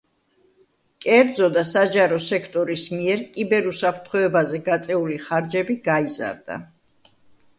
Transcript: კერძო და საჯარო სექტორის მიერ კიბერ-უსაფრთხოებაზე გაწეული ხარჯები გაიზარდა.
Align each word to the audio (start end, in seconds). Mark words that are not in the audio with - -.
კერძო 1.05 1.49
და 1.57 1.63
საჯარო 1.71 2.17
სექტორის 2.27 2.85
მიერ 2.95 3.21
კიბერ-უსაფრთხოებაზე 3.35 4.61
გაწეული 4.69 5.19
ხარჯები 5.29 5.75
გაიზარდა. 5.89 6.57